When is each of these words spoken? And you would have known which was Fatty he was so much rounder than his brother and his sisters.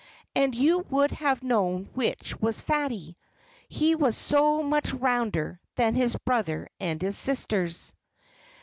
And 0.35 0.55
you 0.55 0.79
would 0.89 1.11
have 1.11 1.43
known 1.43 1.87
which 1.93 2.35
was 2.41 2.59
Fatty 2.59 3.17
he 3.69 3.93
was 3.93 4.17
so 4.17 4.63
much 4.63 4.95
rounder 4.95 5.61
than 5.75 5.93
his 5.93 6.15
brother 6.15 6.69
and 6.79 6.99
his 6.99 7.15
sisters. 7.15 7.93